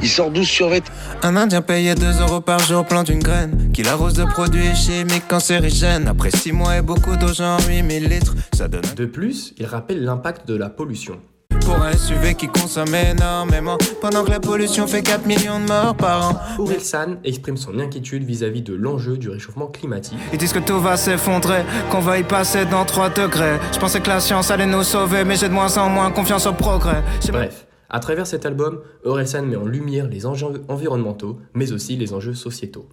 Il 0.02 0.08
sort 0.10 0.32
12 0.32 0.46
survêt. 0.48 0.82
Un 1.24 1.36
Indien 1.36 1.62
payé 1.62 1.96
2 1.96 2.22
euros 2.22 2.42
par 2.42 2.60
jour 2.60 2.86
plante 2.86 3.10
une 3.10 3.20
graine 3.24 3.72
qu'il 3.74 3.88
arrose 3.88 4.14
de 4.14 4.24
produits 4.26 4.76
chimiques 4.76 5.28
cancérigènes. 5.28 6.08
Après 6.08 6.32
6 6.32 6.52
mois 6.52 6.78
et 6.78 6.82
beaucoup 6.82 7.16
d'eau, 7.16 7.34
genre 7.34 7.60
8000 7.68 8.08
litres, 8.08 8.36
ça 8.54 8.68
donne 8.68 8.86
un 8.92 8.94
De 8.96 9.06
plus, 9.06 9.54
il 9.58 9.66
rappelle 9.66 10.04
l'impact 10.04 10.48
de 10.48 10.56
la 10.56 10.70
pollution. 10.70 11.20
pour 11.66 11.82
un 11.82 11.92
SUV 11.92 12.36
qui 12.36 12.48
consomme 12.48 12.96
énormément. 12.96 13.78
Pendant 14.02 14.24
que 14.24 14.30
la 14.30 14.40
pollution 14.40 14.88
fait 14.88 15.02
4 15.04 15.26
millions 15.26 15.60
de 15.60 15.66
morts 15.66 15.96
par 15.96 16.30
an. 16.30 16.40
Orelsan 16.60 17.18
exprime 17.26 17.58
son 17.58 17.78
inquiétude 17.80 18.24
vis-à-vis 18.24 18.62
de 18.62 18.74
l'enjeu 18.74 19.18
du 19.18 19.30
réchauffement 19.30 19.68
climatique. 19.68 20.18
Ils 20.32 20.38
disent 20.38 20.54
que 20.54 20.60
tout 20.60 20.80
va 20.80 20.96
s'effondrer, 20.96 21.64
qu'on 21.92 22.00
va 22.00 22.20
y 22.20 22.24
passer 22.24 22.66
dans 22.66 22.86
3 22.86 23.10
degrés. 23.10 23.58
Je 23.74 23.80
pensais 23.80 24.00
que 24.00 24.08
la 24.08 24.22
science 24.22 24.50
allait 24.50 24.66
nous 24.66 24.84
sauver, 24.84 25.26
mais 25.26 25.36
j'ai 25.36 25.50
de 25.50 25.54
moins 25.54 25.78
en 25.78 25.90
moins 25.90 26.10
confiance 26.12 26.46
au 26.46 26.54
progrès. 26.54 27.04
Bref, 27.34 27.67
à 27.90 28.00
travers 28.00 28.28
cet 28.28 28.46
album, 28.46 28.82
Orelsan 29.04 29.44
met 29.44 29.56
en 29.56 29.66
lumière 29.66 30.08
les 30.08 30.26
enjeux 30.26 30.62
environnementaux, 30.68 31.40
mais 31.54 31.72
aussi 31.72 31.96
les 31.96 32.14
enjeux 32.14 32.34
sociétaux. 32.34 32.88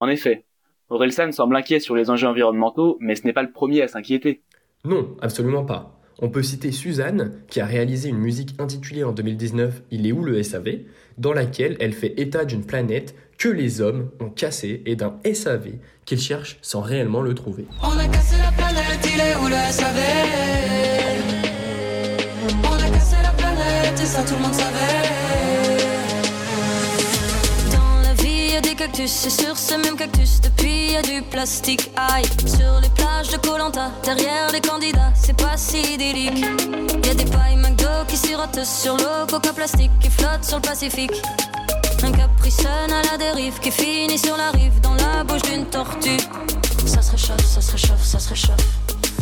En 0.00 0.08
effet, 0.08 0.44
Orelsan 0.90 1.32
semble 1.32 1.56
inquiet 1.56 1.80
sur 1.80 1.94
les 1.94 2.10
enjeux 2.10 2.26
environnementaux, 2.26 2.98
mais 3.00 3.14
ce 3.14 3.24
n'est 3.24 3.32
pas 3.32 3.42
le 3.42 3.52
premier 3.52 3.82
à 3.82 3.88
s'inquiéter. 3.88 4.42
Non, 4.84 5.16
absolument 5.20 5.64
pas. 5.64 5.98
On 6.18 6.28
peut 6.28 6.42
citer 6.42 6.70
Suzanne, 6.70 7.42
qui 7.48 7.60
a 7.60 7.66
réalisé 7.66 8.08
une 8.08 8.18
musique 8.18 8.54
intitulée 8.60 9.02
en 9.02 9.12
2019 9.12 9.82
Il 9.90 10.06
est 10.06 10.12
où 10.12 10.22
le 10.22 10.42
SAV, 10.42 10.80
dans 11.18 11.32
laquelle 11.32 11.76
elle 11.80 11.92
fait 11.92 12.14
état 12.20 12.44
d'une 12.44 12.64
planète 12.64 13.14
que 13.38 13.48
les 13.48 13.80
hommes 13.80 14.10
ont 14.20 14.30
cassée 14.30 14.82
et 14.86 14.94
d'un 14.94 15.18
SAV 15.32 15.78
qu'ils 16.04 16.20
cherchent 16.20 16.58
sans 16.62 16.80
réellement 16.80 17.22
le 17.22 17.34
trouver. 17.34 17.66
On 17.82 17.98
a 17.98 18.06
cassé 18.06 18.36
la 18.38 18.52
planète, 18.52 19.00
il 19.02 19.20
est 19.20 19.36
où 19.36 19.48
le 19.48 19.72
SAV 19.72 20.81
ça 24.12 24.22
tout 24.22 24.34
le 24.34 24.40
monde 24.40 24.54
savait 24.54 25.08
Dans 27.72 28.02
la 28.02 28.12
vie, 28.22 28.52
y 28.52 28.56
a 28.56 28.60
des 28.60 28.74
cactus, 28.74 29.26
et 29.26 29.30
sur 29.30 29.56
ces 29.56 29.78
mêmes 29.78 29.96
cactus, 29.96 30.40
depuis 30.42 30.92
y 30.92 30.96
a 30.96 31.02
du 31.02 31.22
plastique. 31.22 31.90
Aïe, 31.96 32.26
sur 32.44 32.80
les 32.82 32.90
plages 32.90 33.28
de 33.30 33.38
Colanta, 33.38 33.90
derrière 34.04 34.50
les 34.52 34.60
candidats, 34.60 35.12
c'est 35.14 35.36
pas 35.36 35.56
si 35.56 35.80
idyllique. 35.94 36.44
Y 37.06 37.08
a 37.08 37.14
des 37.14 37.24
pailles 37.24 37.56
McDo 37.56 37.88
qui 38.06 38.18
sirotent 38.18 38.64
sur 38.64 38.98
l'eau, 38.98 39.26
coca 39.30 39.52
plastique 39.54 39.92
qui 39.98 40.10
flotte 40.10 40.44
sur 40.44 40.56
le 40.58 40.62
Pacifique. 40.62 41.22
Un 42.02 42.12
Capri 42.12 42.50
Sun 42.50 42.90
à 42.90 43.02
la 43.10 43.16
dérive 43.16 43.58
qui 43.60 43.70
finit 43.70 44.18
sur 44.18 44.36
la 44.36 44.50
rive 44.50 44.78
dans 44.82 44.94
la 44.94 45.24
bouche 45.24 45.42
d'une 45.42 45.64
tortue. 45.66 46.18
Ça 46.84 47.00
se 47.00 47.12
réchauffe, 47.12 47.46
ça 47.46 47.62
se 47.62 47.72
réchauffe, 47.72 48.04
ça 48.04 48.18
se 48.18 48.28
réchauffe. 48.28 48.66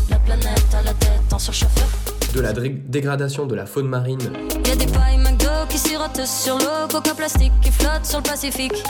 La 0.09 0.19
planète 0.19 0.75
à 0.77 0.83
la 0.83 0.95
tête 0.95 1.33
en 1.33 1.39
surchauffeur. 1.39 1.87
De 2.35 2.41
la 2.41 2.53
dégradation 2.53 3.47
de 3.47 3.55
la 3.55 3.67
faune 3.67 3.89
marine 3.89 4.21
Y 4.65 4.71
a 4.71 4.77
des 4.77 4.87
pailles 4.87 5.19
McDo 5.19 5.49
qui 5.69 5.79
sirotent 5.79 6.25
sur 6.25 6.57
l'eau, 6.59 6.87
coca 6.91 7.15
plastique 7.15 7.53
qui 7.61 7.73
flotte 7.73 8.05
sur 8.05 8.19
le 8.19 8.23
Pacifique. 8.23 8.83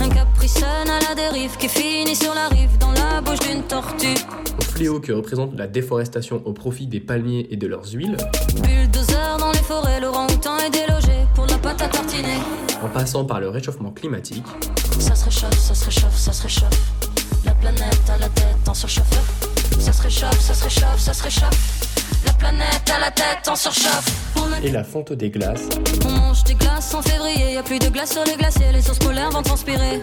Un 0.00 0.08
Capri 0.08 0.48
Sun 0.48 0.64
à 0.64 1.08
la 1.08 1.14
dérive 1.14 1.56
qui 1.58 1.68
finit 1.68 2.16
sur 2.16 2.34
la 2.34 2.48
rive 2.48 2.76
dans 2.78 2.90
la 2.90 3.20
bouche 3.20 3.38
d'une 3.48 3.62
tortue. 3.62 4.14
au 4.58 4.62
fléau 4.62 5.00
que 5.00 5.12
représente 5.12 5.56
la 5.56 5.68
déforestation 5.68 6.42
au 6.44 6.52
profit 6.52 6.86
des 6.86 7.00
palmiers 7.00 7.46
et 7.50 7.56
de 7.56 7.66
leurs 7.68 7.88
huiles, 7.92 8.16
Bulldozer 8.62 9.36
dans 9.38 9.52
les 9.52 9.58
forêts, 9.58 10.00
l'orang-outan 10.00 10.58
est 10.58 10.70
délogé 10.70 11.24
pour 11.34 11.46
la 11.46 11.58
pâte 11.58 11.80
à 11.82 11.88
tartiner. 11.88 12.38
en 12.82 12.88
passant 12.88 13.24
par 13.24 13.40
le 13.40 13.48
réchauffement 13.48 13.92
climatique, 13.92 14.44
Ça 14.98 15.14
se 15.14 15.24
réchauffe, 15.24 15.58
ça 15.58 15.74
se 15.74 15.84
réchauffe, 15.84 16.16
ça 16.16 16.32
se 16.32 16.42
réchauffe. 16.42 16.92
La 17.44 17.52
planète 17.52 18.10
à 18.12 18.18
la 18.18 18.28
tête 18.28 18.68
en 18.68 18.74
surchauffeur. 18.74 19.22
Ça 19.78 19.92
se 19.92 20.02
réchauffe, 20.02 20.40
ça 20.40 20.52
se 20.54 20.64
réchauffe, 20.64 20.98
ça 20.98 21.14
se 21.14 21.22
réchauffe. 21.22 21.95
La 22.36 22.48
planète 22.50 22.92
à 22.94 23.00
la 23.00 23.10
tête 23.10 23.48
en 23.48 23.56
surchauffe. 23.56 24.62
Et 24.62 24.70
la 24.70 24.84
fonte 24.84 25.12
des 25.12 25.30
glaces, 25.30 25.68
On 26.04 26.10
mange 26.10 26.44
des 26.44 26.54
glaces 26.54 26.92
en 26.92 27.00
février, 27.00 27.54
y 27.54 27.56
a 27.56 27.62
plus 27.62 27.78
de 27.78 27.88
glace 27.88 28.12
sur 28.12 28.24
les 28.24 28.36
glaciers, 28.36 28.72
les 28.72 28.88
ours 28.90 28.98
polaires 28.98 29.30
vont 29.30 29.40
transpirer. 29.42 30.02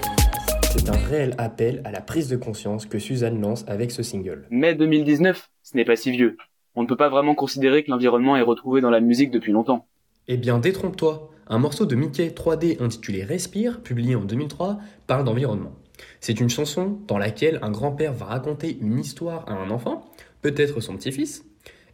c'est 0.71 0.89
un 0.89 0.97
réel 1.09 1.35
appel 1.37 1.81
à 1.85 1.91
la 1.91 2.01
prise 2.01 2.29
de 2.29 2.35
conscience 2.35 2.87
que 2.87 2.97
Suzanne 2.97 3.39
lance 3.39 3.65
avec 3.67 3.91
ce 3.91 4.01
single. 4.01 4.47
Mais 4.49 4.73
2019, 4.73 5.49
ce 5.61 5.77
n'est 5.77 5.85
pas 5.85 5.95
si 5.95 6.09
vieux. 6.11 6.37
On 6.75 6.81
ne 6.81 6.87
peut 6.87 6.95
pas 6.95 7.09
vraiment 7.09 7.35
considérer 7.35 7.83
que 7.83 7.91
l'environnement 7.91 8.35
est 8.35 8.41
retrouvé 8.41 8.81
dans 8.81 8.89
la 8.89 8.99
musique 8.99 9.29
depuis 9.29 9.51
longtemps. 9.51 9.85
Eh 10.27 10.37
bien, 10.37 10.57
détrompe-toi, 10.57 11.29
un 11.47 11.59
morceau 11.59 11.85
de 11.85 11.95
Mickey 11.95 12.29
3D 12.29 12.81
intitulé 12.81 13.23
Respire, 13.23 13.81
publié 13.81 14.15
en 14.15 14.23
2003, 14.23 14.79
parle 15.05 15.23
d'environnement. 15.23 15.73
C'est 16.19 16.39
une 16.39 16.49
chanson 16.49 16.97
dans 17.07 17.19
laquelle 17.19 17.59
un 17.61 17.69
grand-père 17.69 18.13
va 18.13 18.25
raconter 18.25 18.75
une 18.81 18.97
histoire 18.97 19.47
à 19.47 19.53
un 19.53 19.69
enfant, 19.69 20.05
peut-être 20.41 20.81
son 20.81 20.97
petit-fils. 20.97 21.45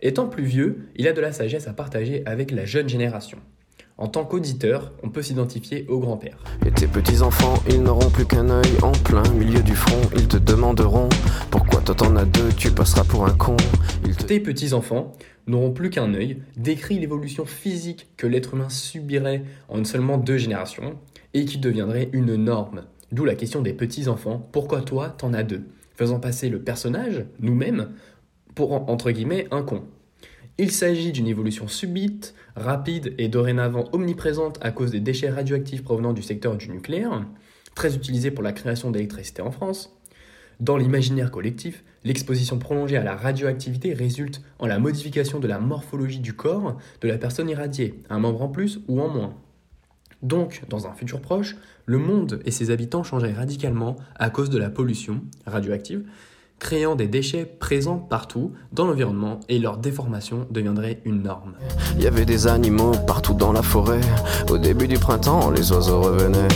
Étant 0.01 0.27
plus 0.27 0.45
vieux, 0.45 0.87
il 0.95 1.09
a 1.09 1.13
de 1.13 1.19
la 1.19 1.33
sagesse 1.33 1.67
à 1.67 1.73
partager 1.73 2.23
avec 2.25 2.51
la 2.51 2.63
jeune 2.63 2.87
génération. 2.87 3.37
En 3.97 4.07
tant 4.07 4.23
qu'auditeur, 4.23 4.93
on 5.03 5.09
peut 5.09 5.21
s'identifier 5.21 5.85
au 5.89 5.99
grand-père. 5.99 6.37
Et 6.65 6.71
tes 6.71 6.87
petits-enfants, 6.87 7.61
ils 7.69 7.83
n'auront 7.83 8.09
plus 8.09 8.25
qu'un 8.25 8.49
œil 8.49 8.77
en 8.81 8.93
plein 8.93 9.27
milieu 9.33 9.61
du 9.61 9.75
front. 9.75 9.99
Ils 10.15 10.29
te 10.29 10.37
demanderont 10.37 11.09
pourquoi 11.51 11.81
toi 11.81 11.95
t'en 11.95 12.15
as 12.15 12.23
deux, 12.23 12.47
tu 12.55 12.71
passeras 12.71 13.03
pour 13.03 13.25
un 13.25 13.33
con? 13.33 13.57
Ils 14.05 14.15
te... 14.15 14.23
Tes 14.23 14.39
petits-enfants 14.39 15.11
n'auront 15.47 15.71
plus 15.71 15.89
qu'un 15.89 16.13
œil, 16.13 16.37
décrit 16.55 16.97
l'évolution 16.97 17.43
physique 17.43 18.07
que 18.15 18.25
l'être 18.25 18.53
humain 18.53 18.69
subirait 18.69 19.43
en 19.67 19.83
seulement 19.83 20.17
deux 20.17 20.37
générations 20.37 20.97
et 21.33 21.43
qui 21.43 21.57
deviendrait 21.57 22.09
une 22.13 22.37
norme. 22.37 22.83
D'où 23.11 23.25
la 23.25 23.35
question 23.35 23.61
des 23.61 23.73
petits-enfants, 23.73 24.47
pourquoi 24.53 24.79
toi 24.79 25.09
t'en 25.09 25.33
as 25.33 25.43
deux? 25.43 25.63
Faisant 25.95 26.21
passer 26.21 26.47
le 26.47 26.61
personnage, 26.61 27.25
nous-mêmes, 27.41 27.89
pour 28.55 28.89
entre 28.89 29.11
guillemets 29.11 29.47
un 29.51 29.63
con. 29.63 29.83
Il 30.57 30.71
s'agit 30.71 31.13
d'une 31.13 31.27
évolution 31.27 31.67
subite, 31.67 32.35
rapide 32.55 33.15
et 33.17 33.29
dorénavant 33.29 33.85
omniprésente 33.93 34.59
à 34.61 34.71
cause 34.71 34.91
des 34.91 34.99
déchets 34.99 35.29
radioactifs 35.29 35.83
provenant 35.83 36.11
du 36.11 36.21
secteur 36.21 36.57
du 36.57 36.69
nucléaire, 36.69 37.25
très 37.75 37.95
utilisés 37.95 38.31
pour 38.31 38.43
la 38.43 38.51
création 38.51 38.91
d'électricité 38.91 39.41
en 39.41 39.51
France. 39.51 39.95
Dans 40.59 40.75
l'imaginaire 40.75 41.31
collectif, 41.31 41.85
l'exposition 42.03 42.59
prolongée 42.59 42.97
à 42.97 43.03
la 43.03 43.15
radioactivité 43.15 43.93
résulte 43.93 44.41
en 44.59 44.67
la 44.67 44.79
modification 44.79 45.39
de 45.39 45.47
la 45.47 45.59
morphologie 45.59 46.19
du 46.19 46.33
corps 46.33 46.77
de 46.99 47.07
la 47.07 47.17
personne 47.17 47.49
irradiée, 47.49 48.03
un 48.09 48.19
membre 48.19 48.41
en 48.41 48.49
plus 48.49 48.81
ou 48.89 48.99
en 48.99 49.07
moins. 49.07 49.35
Donc, 50.21 50.63
dans 50.67 50.87
un 50.87 50.93
futur 50.93 51.21
proche, 51.21 51.55
le 51.85 51.97
monde 51.97 52.41
et 52.43 52.51
ses 52.51 52.71
habitants 52.71 53.03
changeraient 53.03 53.31
radicalement 53.31 53.95
à 54.15 54.29
cause 54.29 54.49
de 54.49 54.57
la 54.57 54.69
pollution 54.69 55.21
radioactive, 55.45 56.03
créant 56.59 56.95
des 56.95 57.07
déchets 57.07 57.45
présents 57.45 57.97
partout 57.97 58.53
dans 58.71 58.85
l'environnement 58.85 59.39
et 59.49 59.59
leur 59.59 59.77
déformation 59.77 60.45
deviendrait 60.51 61.01
une 61.05 61.23
norme. 61.23 61.53
Il 61.95 62.03
y 62.03 62.07
avait 62.07 62.25
des 62.25 62.47
animaux 62.47 62.91
partout 63.07 63.33
dans 63.33 63.51
la 63.51 63.61
forêt. 63.61 64.01
Au 64.49 64.57
début 64.57 64.87
du 64.87 64.99
printemps, 64.99 65.49
les 65.51 65.71
oiseaux 65.71 66.01
revenaient. 66.01 66.47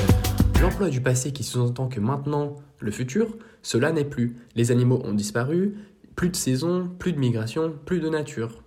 L'emploi 0.62 0.90
du 0.90 1.02
passé 1.02 1.32
qui 1.32 1.44
sous-entend 1.44 1.88
que 1.88 2.00
maintenant, 2.00 2.56
le 2.80 2.92
futur, 2.92 3.38
cela 3.62 3.92
n'est 3.92 4.06
plus. 4.06 4.38
Les 4.56 4.72
animaux 4.72 5.02
ont 5.04 5.14
disparu, 5.14 5.76
plus 6.16 6.30
de 6.30 6.36
saison, 6.36 6.90
plus 7.00 7.14
de 7.14 7.20
migration, 7.20 7.74
plus 7.86 8.00
de 8.00 8.10
nature. 8.10 8.64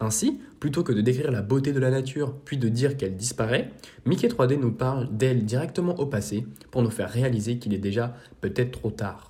Ainsi, 0.00 0.40
plutôt 0.60 0.84
que 0.84 0.92
de 0.92 1.00
décrire 1.00 1.32
la 1.32 1.42
beauté 1.42 1.72
de 1.72 1.80
la 1.80 1.90
nature 1.90 2.34
puis 2.44 2.56
de 2.56 2.68
dire 2.68 2.96
qu'elle 2.96 3.16
disparaît, 3.16 3.72
Mickey 4.06 4.28
3D 4.28 4.58
nous 4.58 4.70
parle 4.70 5.08
d'elle 5.10 5.44
directement 5.44 5.98
au 5.98 6.06
passé 6.06 6.46
pour 6.70 6.82
nous 6.82 6.90
faire 6.90 7.10
réaliser 7.10 7.58
qu'il 7.58 7.74
est 7.74 7.78
déjà 7.78 8.14
peut-être 8.40 8.70
trop 8.70 8.90
tard. 8.90 9.27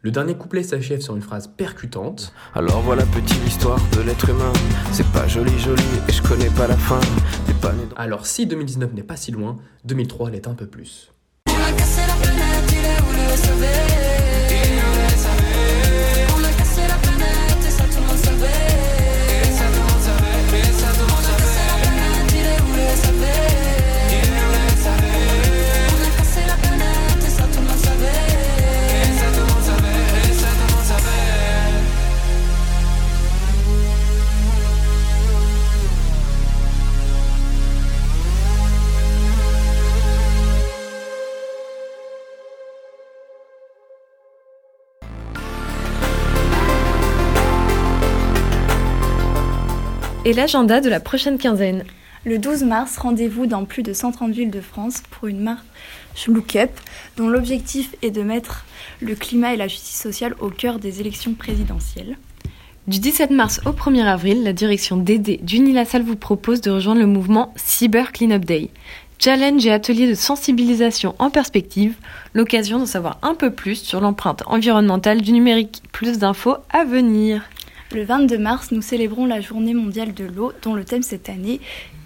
Le 0.00 0.12
dernier 0.12 0.36
couplet 0.36 0.62
s'achève 0.62 1.00
sur 1.00 1.16
une 1.16 1.22
phrase 1.22 1.48
percutante. 1.48 2.32
Alors 2.54 2.82
voilà 2.82 3.02
petite 3.06 3.42
l'histoire 3.44 3.80
de 3.96 4.00
l'être 4.00 4.28
humain. 4.28 4.52
C'est 4.92 5.06
pas 5.08 5.26
joli 5.26 5.58
joli 5.58 5.82
et 6.08 6.12
je 6.12 6.22
connais 6.22 6.50
pas 6.50 6.68
la 6.68 6.76
fin. 6.76 7.00
Pas 7.60 7.72
né 7.72 7.82
dans... 7.90 7.96
Alors 7.96 8.24
si 8.24 8.46
2019 8.46 8.92
n'est 8.94 9.02
pas 9.02 9.16
si 9.16 9.32
loin, 9.32 9.56
2003 9.84 10.30
l'est 10.30 10.46
un 10.46 10.54
peu 10.54 10.66
plus. 10.66 11.10
On 11.48 11.50
a 11.50 11.72
cassé 11.72 12.02
la 12.06 12.14
planète, 12.14 12.70
il 12.70 12.76
est 12.76 13.00
où 13.02 13.30
le 13.32 13.36
SAV 13.36 14.17
Et 50.28 50.34
l'agenda 50.34 50.82
de 50.82 50.90
la 50.90 51.00
prochaine 51.00 51.38
quinzaine 51.38 51.84
Le 52.26 52.36
12 52.36 52.64
mars, 52.64 52.98
rendez-vous 52.98 53.46
dans 53.46 53.64
plus 53.64 53.82
de 53.82 53.94
130 53.94 54.30
villes 54.30 54.50
de 54.50 54.60
France 54.60 55.02
pour 55.10 55.26
une 55.26 55.40
marche 55.40 55.62
Look 56.26 56.54
Up, 56.54 56.68
dont 57.16 57.28
l'objectif 57.28 57.94
est 58.02 58.10
de 58.10 58.20
mettre 58.20 58.66
le 59.00 59.14
climat 59.14 59.54
et 59.54 59.56
la 59.56 59.68
justice 59.68 59.98
sociale 59.98 60.34
au 60.40 60.50
cœur 60.50 60.80
des 60.80 61.00
élections 61.00 61.32
présidentielles. 61.32 62.18
Du 62.86 62.98
17 62.98 63.30
mars 63.30 63.62
au 63.64 63.70
1er 63.70 64.04
avril, 64.04 64.42
la 64.42 64.52
direction 64.52 64.98
DD 64.98 65.38
d'Unilassal 65.40 66.02
vous 66.02 66.14
propose 66.14 66.60
de 66.60 66.72
rejoindre 66.72 67.00
le 67.00 67.06
mouvement 67.06 67.54
Cyber 67.56 68.12
Cleanup 68.12 68.44
Day. 68.44 68.68
Challenge 69.18 69.64
et 69.64 69.72
atelier 69.72 70.06
de 70.06 70.14
sensibilisation 70.14 71.14
en 71.18 71.30
perspective, 71.30 71.94
l'occasion 72.34 72.78
de 72.78 72.84
savoir 72.84 73.16
un 73.22 73.34
peu 73.34 73.50
plus 73.50 73.76
sur 73.76 74.02
l'empreinte 74.02 74.42
environnementale 74.44 75.22
du 75.22 75.32
numérique. 75.32 75.82
Plus 75.90 76.18
d'infos 76.18 76.56
à 76.68 76.84
venir. 76.84 77.44
Le 77.90 78.04
22 78.04 78.36
mars, 78.36 78.70
nous 78.70 78.82
célébrons 78.82 79.24
la 79.24 79.40
journée 79.40 79.72
mondiale 79.72 80.12
de 80.12 80.24
l'eau, 80.24 80.52
dont 80.60 80.74
le 80.74 80.84
thème 80.84 81.02
cette 81.02 81.30
année 81.30 81.58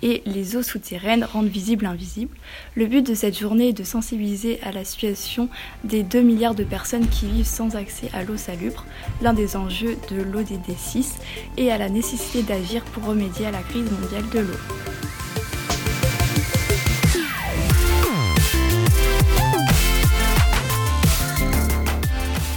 est 0.04 0.24
Les 0.28 0.54
eaux 0.54 0.62
souterraines 0.62 1.24
rendent 1.24 1.48
visible 1.48 1.84
l'invisible. 1.84 2.36
Le 2.76 2.86
but 2.86 3.04
de 3.04 3.14
cette 3.14 3.36
journée 3.36 3.70
est 3.70 3.72
de 3.72 3.82
sensibiliser 3.82 4.60
à 4.62 4.70
la 4.70 4.84
situation 4.84 5.48
des 5.82 6.04
2 6.04 6.22
milliards 6.22 6.54
de 6.54 6.62
personnes 6.62 7.08
qui 7.08 7.26
vivent 7.26 7.46
sans 7.46 7.74
accès 7.74 8.08
à 8.12 8.22
l'eau 8.22 8.36
salubre, 8.36 8.86
l'un 9.22 9.32
des 9.32 9.56
enjeux 9.56 9.96
de 10.08 10.22
l'ODD 10.22 10.76
6, 10.76 11.16
et 11.56 11.72
à 11.72 11.78
la 11.78 11.88
nécessité 11.88 12.44
d'agir 12.44 12.84
pour 12.84 13.04
remédier 13.04 13.46
à 13.46 13.50
la 13.50 13.62
crise 13.62 13.90
mondiale 13.90 14.28
de 14.32 14.38
l'eau. 14.38 14.58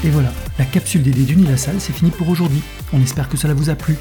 Et 0.03 0.09
voilà, 0.11 0.31
la 0.59 0.65
capsule 0.65 1.01
d'Uni 1.01 1.57
salle, 1.57 1.81
c'est 1.81 1.91
fini 1.91 2.11
pour 2.11 2.29
aujourd'hui. 2.29 2.61
On 2.95 3.01
espère 3.01 3.27
que 3.27 3.35
cela 3.35 3.53
vous 3.53 3.69
a 3.69 3.75
plu. 3.75 3.97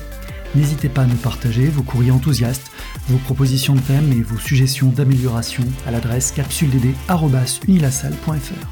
N'hésitez 0.55 0.89
pas 0.89 1.03
à 1.03 1.07
nous 1.07 1.17
partager 1.17 1.67
vos 1.67 1.83
courriers 1.83 2.13
enthousiastes, 2.13 2.71
vos 3.09 3.19
propositions 3.19 3.75
de 3.75 3.81
thèmes 3.81 4.13
et 4.13 4.23
vos 4.23 4.39
suggestions 4.39 4.91
d'amélioration 4.91 5.65
à 5.85 5.91
l'adresse 5.91 6.31
capsuledd.unilasalle.fr. 6.31 8.69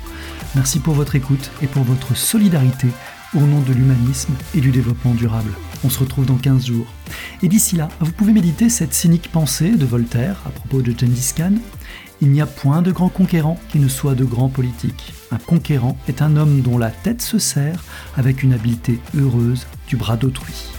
Merci 0.55 0.79
pour 0.79 0.95
votre 0.95 1.17
écoute 1.17 1.50
et 1.61 1.67
pour 1.67 1.83
votre 1.83 2.17
solidarité 2.17 2.87
au 3.35 3.41
nom 3.41 3.62
de 3.62 3.73
l'humanisme 3.73 4.35
et 4.55 4.61
du 4.61 4.71
développement 4.71 5.14
durable. 5.14 5.50
On 5.83 5.91
se 5.91 5.99
retrouve 5.99 6.26
dans 6.26 6.37
15 6.37 6.67
jours. 6.67 6.87
Et 7.43 7.49
d'ici 7.49 7.75
là, 7.75 7.88
vous 7.99 8.12
pouvez 8.12 8.33
méditer 8.33 8.69
cette 8.69 8.95
cynique 8.95 9.33
pensée 9.33 9.71
de 9.71 9.87
Voltaire 9.87 10.37
à 10.47 10.50
propos 10.50 10.83
de 10.83 10.97
Gengis 10.97 11.33
il 12.23 12.31
n'y 12.31 12.41
a 12.41 12.47
point 12.47 12.83
de 12.83 12.93
grand 12.93 13.09
conquérant 13.09 13.59
qui 13.69 13.81
ne 13.81 13.88
soit 13.88 14.14
de 14.14 14.25
grand 14.25 14.49
politique. 14.49 15.12
Un 15.33 15.38
conquérant 15.38 15.99
est 16.07 16.23
un 16.23 16.37
homme 16.37 16.61
dont 16.61 16.79
la 16.79 16.91
tête 16.91 17.21
se 17.21 17.41
serre 17.41 17.83
avec 18.17 18.45
une 18.45 18.52
habileté 18.52 19.00
heureuse 19.17 19.67
du 19.88 19.97
bras 19.97 20.17
d'autrui. 20.17 20.72